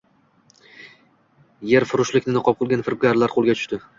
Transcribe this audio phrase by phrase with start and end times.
[1.73, 3.83] Yerfurushlikni niqob qilgan firibgarlar qo‘lga tushdi